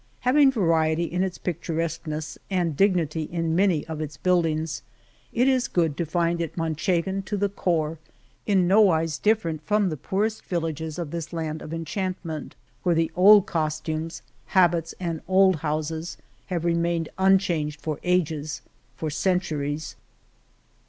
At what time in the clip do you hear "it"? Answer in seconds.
5.31-5.47, 6.41-6.57